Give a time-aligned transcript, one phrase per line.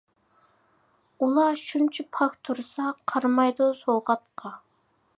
[1.25, 4.57] ئۇلار شۇنچە پاك تۇرسا، قارىمايدۇ سوۋغاتقا.